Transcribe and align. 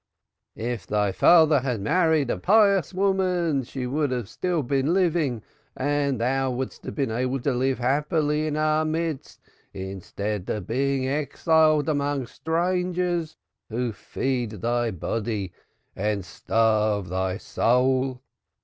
Woe! 0.55 0.63
If 0.63 0.87
thy 0.87 1.11
father 1.11 1.59
had 1.59 1.79
married 1.79 2.31
a 2.31 2.37
pious 2.39 2.91
woman, 2.91 3.61
she 3.63 3.85
would 3.85 4.09
have 4.09 4.35
been 4.41 4.95
living 4.95 5.43
still 5.43 5.45
and 5.77 6.19
thou 6.19 6.49
wouldst 6.49 6.85
have 6.85 6.95
been 6.95 7.11
able 7.11 7.39
to 7.41 7.51
live 7.53 7.77
happily 7.77 8.47
in 8.47 8.57
our 8.57 8.83
midst 8.83 9.39
instead 9.75 10.49
of 10.49 10.65
being 10.65 11.07
exiled 11.07 11.87
among 11.87 12.25
strangers, 12.25 13.37
who 13.69 13.91
feed 13.91 14.49
thy 14.53 14.89
body 14.89 15.53
and 15.95 16.25
starve 16.25 17.09
thy 17.09 17.37
soul. 17.37 18.23